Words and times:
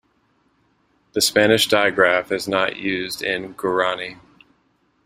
The 1.13 1.21
Spanish 1.21 1.67
digraph 1.69 2.31
is 2.31 2.47
not 2.47 2.77
used 2.77 3.21
in 3.21 3.53
Guarani. 3.53 4.17